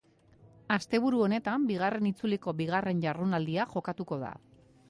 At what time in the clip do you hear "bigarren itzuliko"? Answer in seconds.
1.73-2.57